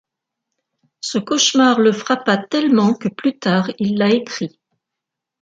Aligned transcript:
Ce 1.01 1.19
cauchemar 1.19 1.79
le 1.79 1.91
frappa 1.91 2.35
tellement 2.35 2.95
que 2.95 3.07
plus 3.07 3.37
tard 3.37 3.69
il 3.77 3.99
l’a 3.99 4.09
écrit. 4.09 4.59